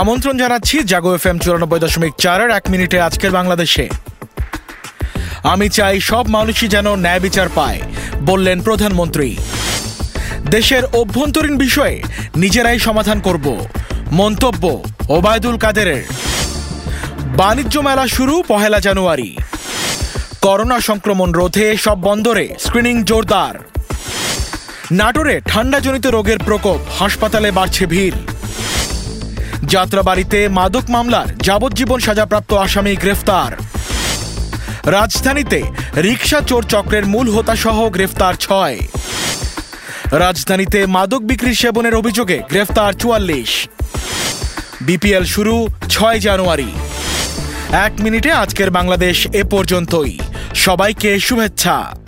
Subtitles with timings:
[0.00, 3.84] আমন্ত্রণ জানাচ্ছি জাগো F M চুরানব্বই দশমিক চারের এক মিনিটে আজকের বাংলাদেশে।
[5.52, 7.80] আমি চাই সব মানুষই যেন ন্যায় বিচার পায়,
[8.30, 9.28] বললেন প্রধানমন্ত্রী।
[10.54, 11.96] দেশের অভ্যন্তরীণ বিষয়ে
[12.42, 13.46] নিজেরাই সমাধান করব,
[14.20, 14.64] মন্তব্য
[15.16, 16.04] ওবায়দুল কাদেরের।
[17.40, 19.30] বাণিজ্য মেলা শুরু পহেলা জানুয়ারি।
[20.44, 23.54] করোনা সংক্রমণ রোধে সব বন্দরে স্ক্রিনিং জোরদার।
[25.00, 28.18] নাটোরে ঠান্ডাজনিত রোগের প্রকোপ, হাসপাতালে বাড়ছে ভিড়।
[29.66, 33.52] যাত্রাবাড়িতে মাদক মামলার যাবজ্জীবন সাজাপ্রাপ্ত আসামি গ্রেফতার।
[34.90, 35.62] রাজধানীতে
[35.96, 38.78] রিকশা চোর চক্রের মূল হোতাসহ গ্রেফতার ছয়।
[40.10, 43.68] রাজধানীতে মাদক বিক্রি সেবনের অভিযোগে গ্রেফতার চুয়াল্লিশ।
[44.80, 46.70] বিপিএল শুরু ছয় জানুয়ারি।
[47.72, 50.18] এক মিনিটে আজকের বাংলাদেশ এ পর্যন্তই।
[50.54, 52.03] সবাইকে শুভেচ্ছা।